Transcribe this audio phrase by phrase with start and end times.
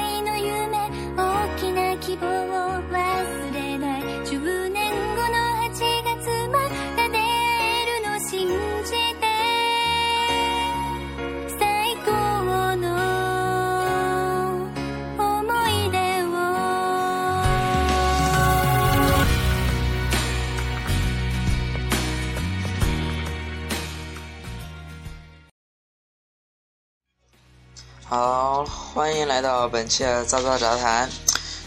[28.18, 31.10] 好，欢迎来到本期的杂杂杂谈。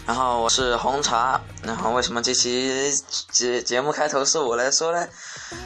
[0.07, 1.39] 然后我是红茶。
[1.61, 2.91] 然后为什么这期
[3.29, 5.07] 节节目开头是我来说呢？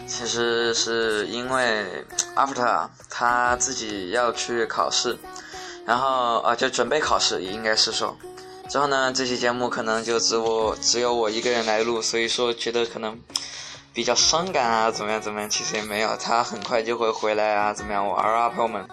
[0.05, 2.05] 其实是因为
[2.35, 5.17] After 他自己要去考试，
[5.85, 8.17] 然后啊就准备考试，也应该是说。
[8.67, 13.17] 之后呢，这期节目可能就只我只有我一个人来录，所以说觉得可能
[13.93, 15.49] 比较伤感啊，怎么样怎么样？
[15.49, 18.85] 其实也没有，他很快就会回来啊，怎么样玩啊，朋友们。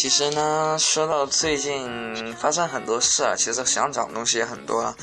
[0.00, 4.94] 其实呢，说到最近发生很多事啊，其实想讲的东西也很多啊，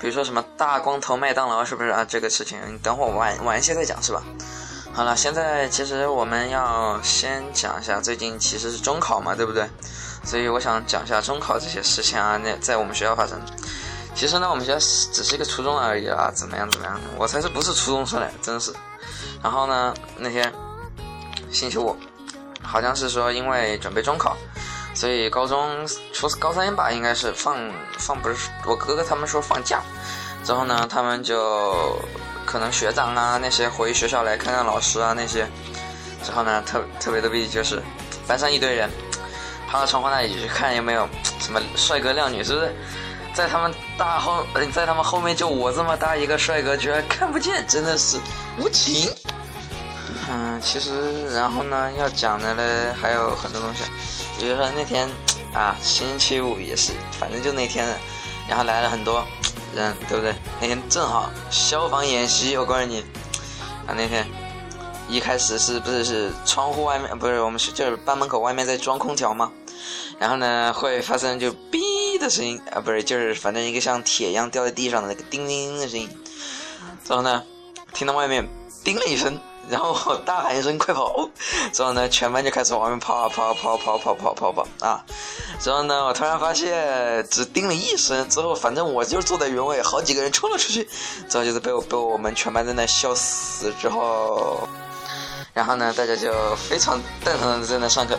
[0.00, 2.02] 比如说什么大光头麦当劳是不是啊？
[2.02, 4.22] 这个事情你等会晚晚一些再讲是吧？
[4.94, 9.68] 好了，现在其实我们要先讲一下最近其实是中考嘛，对不对？
[10.24, 13.38] 所以我想讲一下中考这些事情啊，那在我们学校发生。
[14.14, 14.78] 其实呢，我们学校
[15.12, 16.98] 只是一个初中而已啊，怎么样怎么样？
[17.18, 18.72] 我才是不是初中生嘞，真是。
[19.42, 20.50] 然后呢，那天
[21.52, 21.94] 星期五，
[22.62, 24.36] 好像是说因为准备中考，
[24.94, 27.56] 所以高中初高三吧，应该是放
[27.98, 29.80] 放不是我哥哥他们说放假，
[30.44, 31.98] 之后呢，他们就
[32.44, 35.46] 可能学长啊那些回学校来看看老师啊那些，
[36.24, 37.82] 之后呢，特特别的逼就是
[38.26, 38.90] 班上一堆人。
[39.70, 41.06] 趴到窗户那里去看有没有
[41.38, 42.74] 什么帅哥靓女，是不是？
[43.34, 44.42] 在他们大后，
[44.72, 48.16] 在他们后面就我这么大一个帅哥，居然看不见，真的是
[48.58, 49.12] 无情。
[50.30, 53.82] 嗯，其实然后呢，要讲的呢还有很多东西，
[54.38, 55.08] 比如说那天
[55.54, 57.86] 啊，星期五也是，反正就那天，
[58.48, 59.24] 然后来了很多
[59.74, 60.34] 人，对不对？
[60.60, 63.00] 那天正好消防演习，我告诉你，
[63.86, 64.26] 啊那天。
[65.10, 69.50] 一开始是不是是窗户外面不是我们是就是班门口外面在装空调嘛，
[70.18, 76.10] 然后呢会发生就哔的声音啊不是就是反正一个像铁一样掉在地上的那个叮铃铃的声音，
[77.08, 77.42] 然后呢
[77.94, 78.46] 听到外面
[78.84, 81.28] 叮了一声，然后大喊一声快跑，
[81.72, 85.04] 之后呢全班就开始往外面跑啊跑啊跑跑跑跑跑跑啊，
[85.60, 90.88] 之后呢我突然发现只叮了一声之后，反正我就坐在原位，好几个人冲了出去，
[91.28, 94.68] 之后就是被我被我们全班在那笑死之后。
[95.54, 98.16] 然后呢，大家就非常蛋疼的在那上课。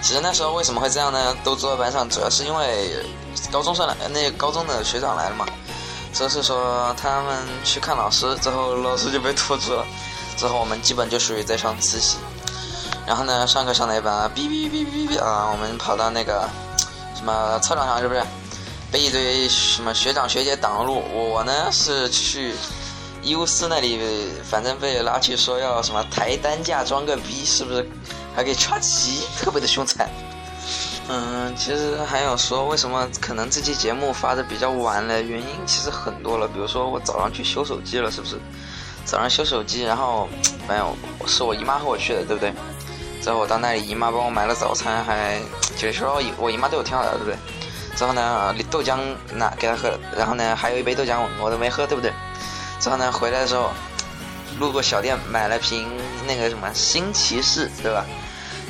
[0.00, 1.36] 其实那时候为什么会这样呢？
[1.44, 3.04] 都坐在班上，主要是因为
[3.52, 5.44] 高中生来，那高中的学长来了嘛。
[6.14, 9.84] 就是说他们去看老师之后，老师就被拖住了。
[10.38, 12.16] 之后我们基本就属于在上自习。
[13.06, 16.48] 然后呢，上课上到一半啊，哔哔哔哔哔啊，我们跑到那个
[17.14, 18.22] 什么操场上，是不是？
[18.90, 21.02] 被一堆什么学长学姐挡路。
[21.12, 22.54] 我呢是去。
[23.20, 23.98] 医务室那里，
[24.48, 27.86] 反正被拉去说要什么抬担架装个逼，是不是？
[28.34, 30.08] 还给插旗，特别的凶残。
[31.08, 36.46] 嗯，其实还有说为什么可能这期节目发的比较晚了，原因其实很多了。
[36.46, 38.40] 比如说我早上去修手机了，是不是？
[39.08, 40.28] 早上修手机，然后
[40.68, 40.94] 没有，
[41.26, 42.52] 是我姨妈和我去的，对不对？
[43.22, 45.40] 之后我到那里，姨妈帮我买了早餐，还
[45.78, 47.34] 就是说我姨妈对我挺好的，对不对？
[47.96, 48.98] 之后呢，豆浆
[49.32, 52.12] 拿给她喝，然后呢还有一杯豆浆我都没喝，对不对？
[52.78, 53.70] 之后呢，回来的时候，
[54.60, 55.88] 路过小店买了瓶
[56.26, 58.04] 那个什么新骑士，对吧？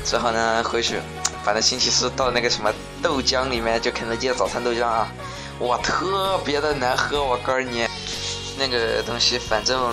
[0.04, 1.00] 之后呢，回去
[1.44, 2.72] 把那新骑士倒那个什么
[3.02, 5.08] 豆浆里面，就肯德基的早餐豆浆啊，
[5.58, 7.86] 哇，特别的难喝，我告诉你，
[8.56, 9.92] 那个东西反正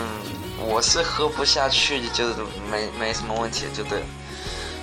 [0.68, 2.26] 我是喝不下去，就
[2.72, 4.06] 没没什么问题，就对了。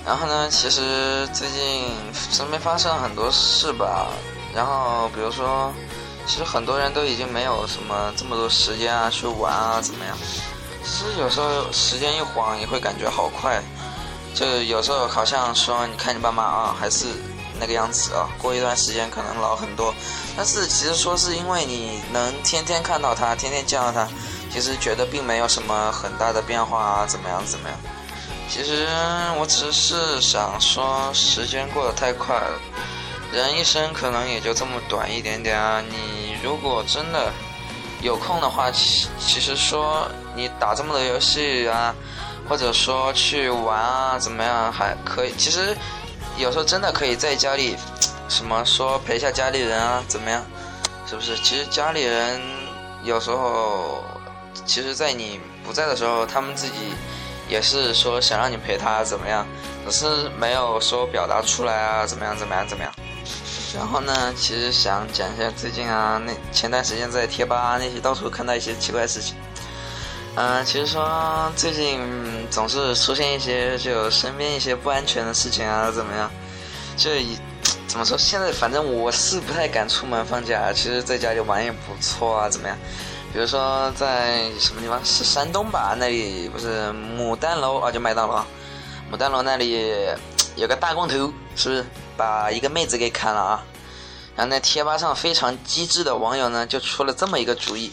[0.05, 1.85] 然后呢，其实最近
[2.31, 4.07] 身边发生了很多事吧，
[4.55, 5.71] 然后比如说。
[6.25, 10.17] 其实很多人都已经没有什么这么多时间啊，去玩啊，怎么样？
[10.81, 13.61] 其实有时候时间一晃，也会感觉好快。
[14.33, 17.07] 就有时候好像说，你看你爸妈啊，还是
[17.59, 19.93] 那个样子啊，过一段时间可能老很多。
[20.37, 24.07] 但是其实说是因为你能天天看到他，天天见到他，
[24.53, 27.77] 其实觉得并没有什么很大的变化啊，怎么样怎么样？
[28.47, 28.87] 其实
[29.39, 32.59] 我只是想说，时间过得太快了。
[33.31, 35.81] 人一生可能也就这么短一点点啊！
[35.89, 37.33] 你如果真的
[37.99, 41.95] 有空的话，其其实说你打这么多游戏啊，
[42.47, 45.33] 或者说去玩啊，怎么样还可以。
[45.35, 45.75] 其实
[46.37, 47.75] 有时候真的可以在家里，
[48.29, 50.45] 什么说陪一下家里人啊，怎么样？
[51.07, 51.35] 是不是？
[51.37, 52.39] 其实家里人
[53.03, 54.03] 有时候，
[54.65, 56.73] 其实，在你不在的时候，他们自己
[57.49, 59.45] 也是说想让你陪他怎么样？
[59.85, 62.93] 只是没有说表达出来啊，怎么样怎么样怎么样。
[63.75, 69.35] 然后呢，其实想讲一下最近啊，那前段时间在贴吧那些到处看到一些奇怪事情。
[70.35, 71.99] 嗯，其实说最近
[72.49, 76.31] 总是出现一些就身边一些不安全的事情啊，怎么样？
[76.95, 77.37] 就以
[77.87, 78.17] 怎么说？
[78.17, 82.77] 现在反正我是不太敢出门放假，其实在家里玩也不错啊，怎么样？
[83.33, 85.03] 比如说在什么地方？
[85.03, 85.95] 是山东吧？
[85.97, 87.91] 那里不是牡丹楼啊？
[87.91, 88.45] 就麦当劳，
[89.11, 90.07] 牡丹楼那里
[90.55, 91.83] 有个大光头，是不是
[92.15, 93.65] 把一个妹子给砍了啊？
[94.35, 97.91] 然后那贴吧上非常机智的网友呢，就出了这么一个主意。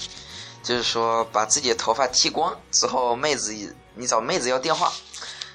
[0.63, 3.55] 就是说，把自己的头发剃光之后，妹子
[3.95, 4.93] 你找妹子要电话，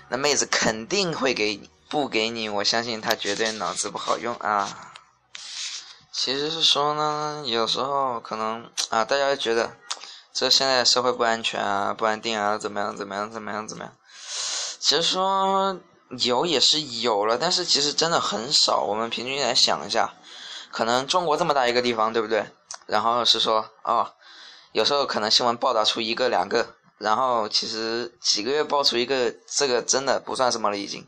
[0.10, 4.95] 那妹子肯定会给你，不给你，我相信她绝对脑子不好用啊。
[6.18, 9.76] 其实是说呢，有时候可能啊，大家觉得
[10.34, 13.94] 这现在社会不安全啊，不安定啊，怎么样怎么样怎么样怎么样？
[14.80, 15.78] 其实说
[16.20, 18.82] 有也是有了，但是其实真的很少。
[18.82, 20.14] 我们平均来想一下，
[20.72, 22.46] 可能中国这么大一个地方，对不对？
[22.86, 24.14] 然后是说哦。
[24.72, 31.08] 有时候可能新闻报道出一个两个，然后其实几个月爆出一个，这个真的不算什么了已经。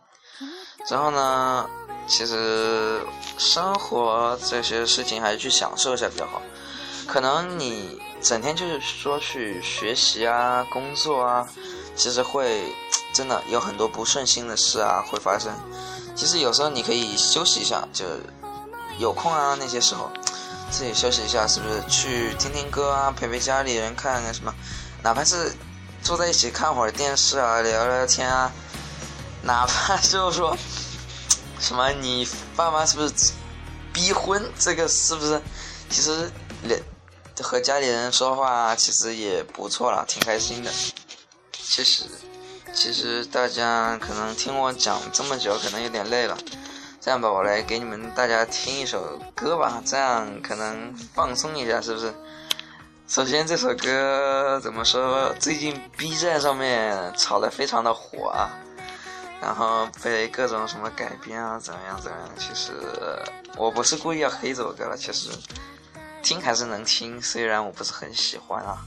[0.88, 1.69] 之后呢，
[2.07, 3.01] 其实
[3.38, 6.42] 生活这些事情还是去享受一下比较好。
[7.06, 11.48] 可能你整天就是说去学习啊、工作啊，
[11.95, 12.63] 其实会
[13.13, 15.51] 真的有很多不顺心的事啊会发生。
[16.15, 18.06] 其实有时候你可以休息一下，就
[18.98, 20.10] 有空啊那些时候。
[20.69, 24.53] 自己休息一下，是不是去听听歌啊，陪陪家里人，看看什么，
[25.01, 25.56] 哪怕是
[26.03, 28.51] 坐在一起看会儿电视啊，聊聊天啊，
[29.44, 30.57] 哪怕 就是说
[31.59, 33.33] 什么你爸妈是不是
[33.94, 35.42] 逼婚，这个是不是
[35.89, 36.30] 其实
[36.63, 36.81] 连
[37.42, 40.71] 和家里人说话其实也不错啦，挺开心的。
[41.51, 42.04] 其实
[42.74, 46.38] 其实大家可能听我讲这么久，可能有点累了。
[47.00, 52.13] 这样吧，我来给你们大家听一首歌吧，这样可能放松一下，是不是？
[53.07, 55.33] 首先这首歌怎么说？
[55.39, 58.51] 最近 B 站上面炒得非常的火啊，
[59.39, 62.30] 然后被各种什么改编啊，怎么样怎么样？
[62.38, 62.74] 其实
[63.56, 65.30] 我不是故意要黑这首歌了，其实
[66.22, 68.86] 听还是能听，虽然我不是很喜欢啊。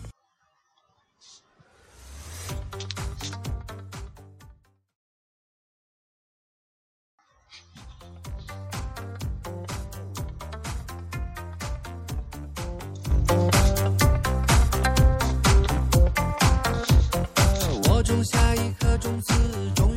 [17.88, 19.34] 我种下一颗种子，
[19.76, 19.96] 种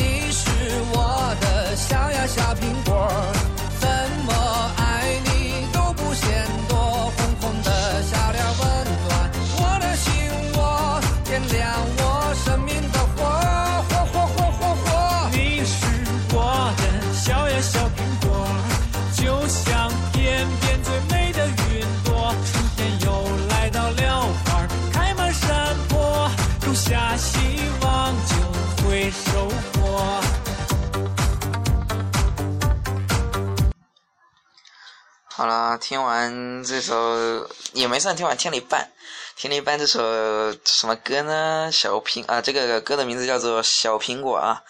[1.81, 2.90] 小呀小苹果，
[35.41, 38.87] 好了，听完这首也没算听完，听了一半，
[39.35, 39.99] 听了一半这首
[40.63, 41.67] 什么歌呢？
[41.73, 44.61] 小苹啊，这个歌的名字叫做《小苹果》啊。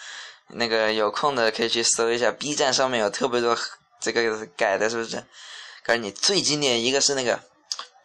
[0.47, 3.57] 那个有空的可以去搜一下，B 站上面有特别多
[3.99, 5.17] 这个改的，是不是？
[5.83, 7.37] 告诉你最经典一个是那个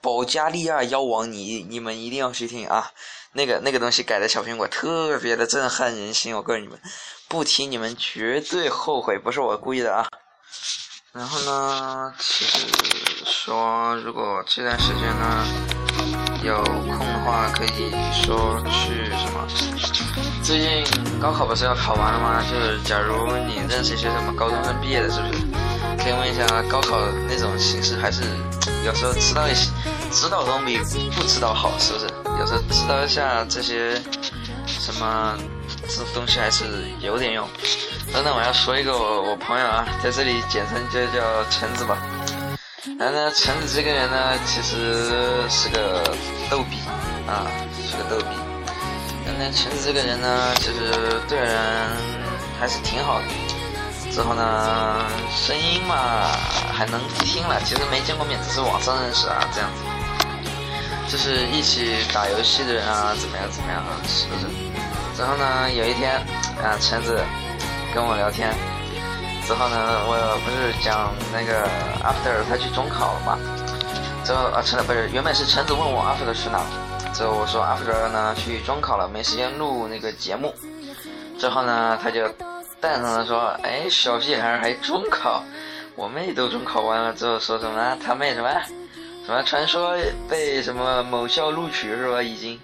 [0.01, 2.91] 保加利亚妖王，你你们一定要去听啊。
[3.35, 6.77] 那个那个东西改的小苹果特别的震撼人心，我告诉你们，
[7.29, 10.09] 不听你们绝对后悔，不是我故意的啊。
[11.17, 12.67] 然后呢，其实
[13.25, 15.47] 说，如果这段时间呢
[16.43, 19.49] 有空的话，可以说去什么？
[20.43, 20.85] 最近
[21.19, 22.43] 高考不是要考完了吗？
[22.43, 25.41] 就是假如你认识一些什么高中生毕业的，是不是？
[26.05, 28.23] 可以问一下高考那种形式，还是
[28.85, 29.71] 有时候知道一些，
[30.13, 30.77] 知道总比
[31.17, 32.07] 不知道好，是不是？
[32.39, 33.95] 有时候知道一下这些
[34.67, 35.35] 什么
[35.89, 36.65] 这东西还是
[37.01, 37.49] 有点用。
[38.13, 41.99] 等等，我要说一个我我朋友啊，在这里简称就叫橙子吧。
[42.99, 45.13] 然后呢，橙子这个人呢，其实
[45.49, 46.03] 是个
[46.49, 46.79] 逗比
[47.27, 47.47] 啊，
[47.85, 48.27] 是个逗比。
[49.25, 51.57] 然后呢，橙子这个人呢，其实对人
[52.59, 53.25] 还是挺好的。
[54.13, 56.31] 之后呢，声音嘛
[56.73, 59.83] 还能听了，其实没见过面，只是网上认识啊，这样子。
[61.09, 64.47] 就是一起打游戏的人啊，怎么样怎么样啊，是不是？
[65.17, 66.13] 之后呢，有一天
[66.63, 67.25] 啊，橙子
[67.95, 68.53] 跟我聊天，
[69.47, 71.67] 之后呢，我不是讲那个
[72.05, 73.39] after 他去中考了嘛，
[74.23, 76.61] 之后啊，橙子不是原本是橙子问我 after 去哪，
[77.15, 80.55] 之后我说 after 呢去中考了，没时间录那个节目，
[81.39, 82.29] 之后呢，他就
[82.79, 85.43] 淡上了说，哎，小屁孩还中考，
[85.95, 87.97] 我妹都中考完了之后说什么？
[88.05, 88.51] 他妹什么？
[89.25, 89.97] 什么传说
[90.29, 92.23] 被什么某校录取是吧？
[92.23, 92.61] 已经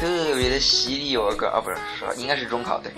[0.00, 2.92] 特别的犀利，我哥啊，不是说应该是中考对，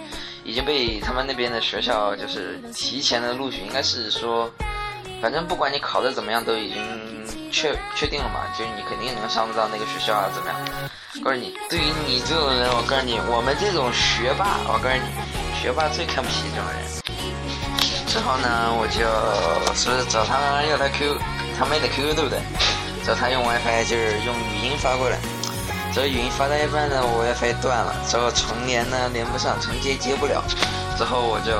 [0.45, 4.51] 已经被他们那边的学校就是提前的录取，应该是说，
[5.21, 10.57] 反正不管你考的怎么样，都已经确确定了嘛，就是你肯定能上得到那个学校啊，怎么样？
[11.25, 16.79] 告诉你，对于你这种人，我告诉你，我们这种学霸，我告诉你，学霸最看不起这种人。
[18.07, 19.01] 之后呢，我就
[19.75, 21.17] 是不是找他要他 Q
[21.59, 22.39] 他妹的 QQ 对不对？
[23.07, 25.19] 找他用 WiFi 就是用语音发过来，
[25.93, 30.43] 之后语音发到一半呢，我 WiFi 断了，之后重连呢连不上，重接接不了，
[30.97, 31.53] 之后我就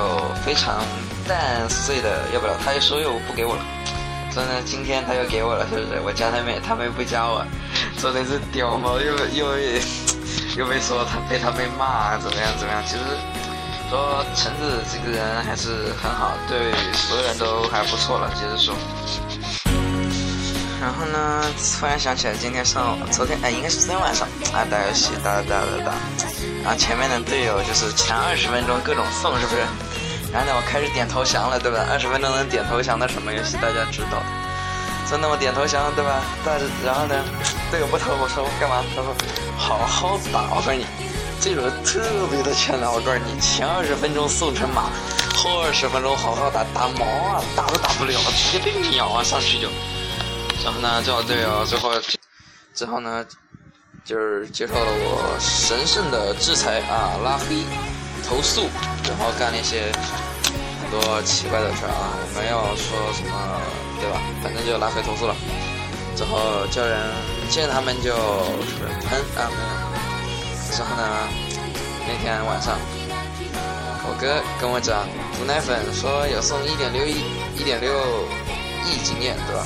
[0.45, 0.79] 非常
[1.27, 3.61] 蛋碎的要不了，他又说又不给我了，
[4.31, 5.99] 所以呢今天他又给我了，是不是？
[6.05, 7.45] 我加他妹，他妹不加我，
[7.97, 9.45] 昨天是屌毛又又
[10.55, 13.03] 又被说他被他妹骂怎么样怎么样，其实
[13.89, 18.73] 说橙子这个人还是很好，对所有人都还不错了，其实说。
[20.81, 21.45] 然后呢，
[21.79, 25.93] 突然想起来今天上午昨天哎，应该是昨天晚上啊，打游戏打打打打打，
[26.63, 29.61] 然后前面的队友就是前二十分钟各种送，是不是？
[30.33, 31.85] 然后呢，我开始点投降了，对吧？
[31.91, 34.25] 二十分钟能点投降的什么游戏大家知道的？
[35.07, 36.19] 真的我点投降了，对吧？
[36.43, 37.13] 但是然后呢，
[37.69, 38.81] 队友不投，我说干嘛？
[38.95, 39.13] 他说
[39.55, 40.87] 好好打，我告诉你，
[41.39, 44.89] 这轮特别的欠打，我告诉你，前二十分钟送成马，
[45.37, 49.69] 后二十分钟好好打，打毛啊，打都打不了，直接被秒啊，上去就。
[50.63, 51.91] 然后呢，最后队友最后，
[52.73, 53.25] 最后呢，
[54.05, 57.63] 就是接受了我神圣的制裁啊，拉黑、
[58.27, 58.69] 投诉，
[59.07, 59.91] 然后干了一些
[60.81, 63.61] 很多奇怪的事啊，我没有说什么，
[63.99, 64.21] 对吧？
[64.43, 65.35] 反正就拉黑投诉了。
[66.15, 66.99] 之后叫人
[67.49, 68.13] 见他们就
[69.09, 69.71] 喷啊，没有。
[70.71, 71.27] 之后呢，
[72.07, 72.77] 那天晚上，
[74.05, 77.23] 我哥跟我讲，毒奶粉说有送一点六亿、
[77.57, 77.91] 一点六
[78.85, 79.65] 亿经验，对吧？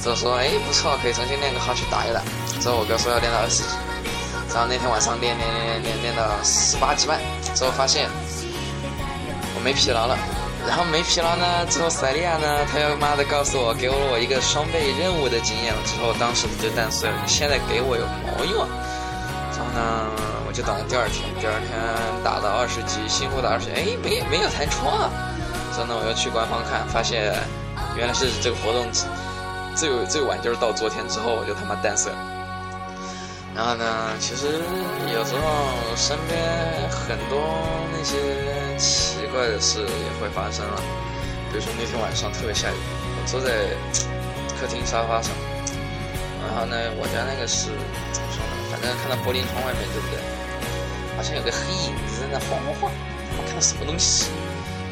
[0.00, 2.22] 之后说，哎，不错，可以重新练个号去打一打。
[2.60, 3.74] 之后我哥说要练到二十级，
[4.54, 7.18] 然后那天晚上练练练练练练到十八级半，
[7.54, 8.08] 之后发现
[9.54, 10.16] 我没疲劳了。
[10.66, 15.72] 然后没疲劳呢，之后塞利亚呢，他又妈的告诉我，给了我一个双倍任务的经验。
[15.86, 18.68] 之后当时我就蛋碎了，现在给我有毛用啊？
[19.56, 19.82] 然后呢，
[20.46, 21.74] 我就等了第二天，第二天
[22.22, 25.10] 打到二十级，辛苦打二十级，哎，没没有弹窗啊。
[25.72, 27.32] 之后呢，我又去官方看，发现
[27.96, 28.86] 原来是这个活动。
[29.78, 32.10] 最最晚就是到昨天之后，我就他妈单色。
[33.54, 33.86] 然后呢，
[34.18, 34.58] 其实
[35.14, 36.34] 有时候身边
[36.90, 37.38] 很多
[37.94, 38.18] 那些
[38.76, 40.82] 奇怪的事也会发生了。
[41.50, 43.70] 比如说那天晚上特别下雨，我坐在
[44.58, 45.30] 客厅沙发上，
[46.42, 47.70] 然后呢，我家那个是
[48.10, 48.52] 怎么说呢？
[48.74, 50.18] 反正看到玻璃窗外面，对不对？
[51.14, 52.90] 好像有个黑影子在那晃晃晃，
[53.38, 54.26] 我看到什么东西？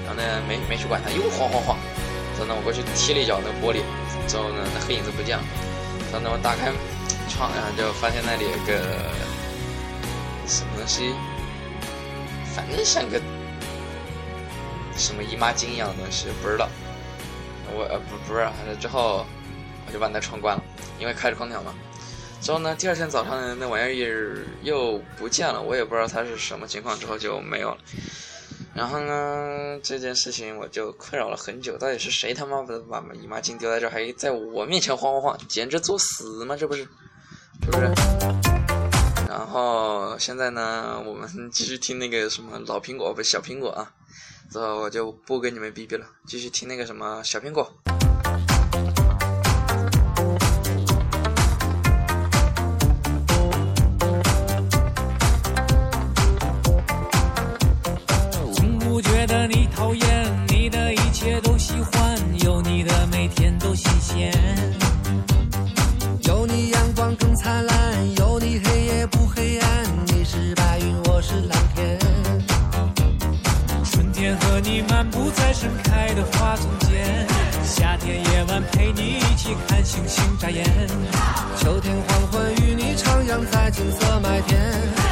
[0.06, 1.76] 然后呢，没没去管它，又晃晃晃。
[2.36, 3.80] 之后呢，我过去踢了一脚那玻璃。
[4.28, 5.44] 之后呢，那黑影子不见了。
[6.12, 6.70] 然后呢，我打开
[7.28, 8.82] 窗，然后就发现那里有个
[10.46, 11.14] 什么东西，
[12.54, 13.20] 反正像个
[14.96, 16.68] 什么姨妈巾一样的东西，不知道。
[17.74, 18.46] 我呃不不是，
[18.80, 19.24] 之后
[19.86, 20.62] 我就把那窗关了，
[20.98, 21.72] 因为开着空调嘛。
[22.40, 27.78] 之后呢，第二天早上那玩意儿又不见了，我也不知道它是什么情况，之后就没有了。
[28.76, 36.54] 然后呢，这件事情我就困扰了很久，到底是谁他妈的把姨妈巾丢在这，还在我面前晃晃晃，简直作死吗？
[36.54, 36.82] 这不是，
[37.62, 37.86] 是不是？
[39.26, 43.90] 然后现在呢，我们继续听那个什么老苹果不是小苹果啊，
[44.50, 47.72] 之后我就不跟你们逼逼了，继续听那个什么小苹果。
[71.40, 71.98] 蓝天。
[73.84, 77.26] 春天和你漫步在盛开的花丛间
[77.64, 80.64] 夏天夜晚陪你一起看星星眨眼
[81.58, 85.06] 秋天黄昏与你徜徉在金色麦田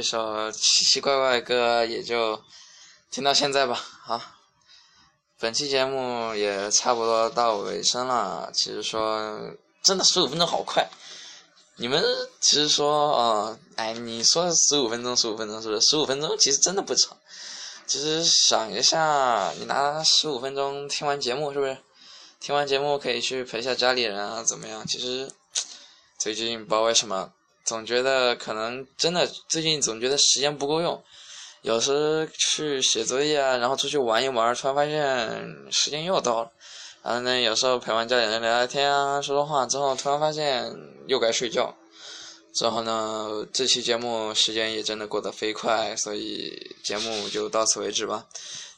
[0.00, 2.42] 这首奇奇怪怪的歌也就
[3.10, 3.74] 听到现在吧。
[4.02, 4.18] 好，
[5.38, 8.50] 本期节目也差不多到尾声了。
[8.54, 9.38] 其实说
[9.82, 10.88] 真的，十五分钟好快。
[11.76, 12.02] 你们
[12.40, 15.82] 其实说，呃，哎，你说十五分钟，十五分钟是不是？
[15.82, 17.14] 十五分钟其实真的不长。
[17.86, 21.76] 其实想一下，你拿十五分钟听完节目，是不是？
[22.40, 24.82] 听完节目可以去陪一下家里人啊，怎么样？
[24.86, 25.30] 其实
[26.18, 27.34] 最近不知道为什么，
[27.70, 31.00] 总觉得可能真的最近总觉得时间不够用。
[31.62, 36.50] 有时去写作业啊，然后出去玩一玩，突然发现时间又到了。
[37.04, 40.68] 然后呢，有时候陪完家里人聊聊天啊，说说话之后，突然发现
[41.06, 41.72] 又该睡觉。
[42.52, 48.26] 之后呢，这期节目时间也真的过得飞快，所以节目就到此为止吧。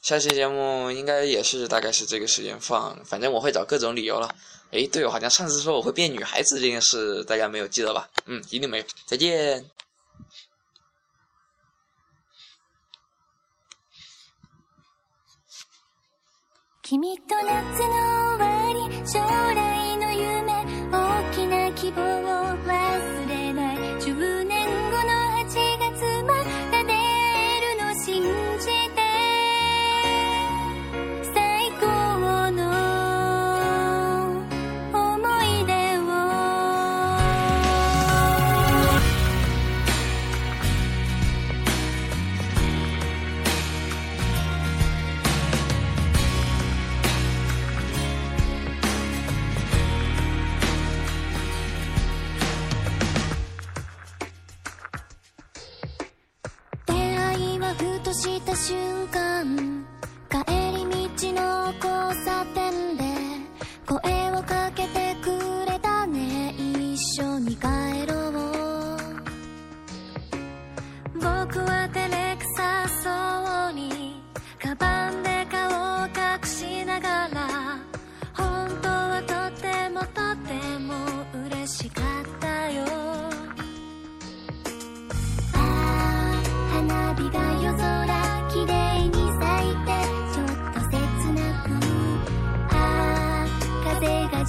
[0.02, 4.28] 下期节目应该也是大概是这个时间放，反正我会找各种理由了。
[4.71, 8.09] 诶，对，好像上次说我会变女孩子这件事，大家没有记得吧？
[8.25, 8.83] 嗯，一定没有。
[9.05, 9.65] 再见。
[16.83, 19.50] 君と夏の終わり
[58.52, 59.01] とし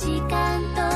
[0.04, 0.93] 時間と